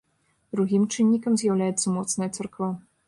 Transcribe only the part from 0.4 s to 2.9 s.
Другім чыннікам з'яўляецца моцная царква.